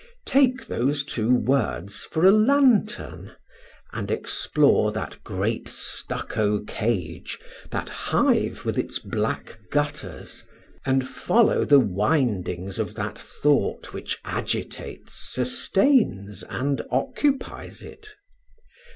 [0.25, 3.33] Take those two words for a lantern,
[3.93, 7.37] and explore that great stucco cage,
[7.69, 10.43] that hive with its black gutters,
[10.87, 18.15] and follow the windings of that thought which agitates, sustains, and occupies it!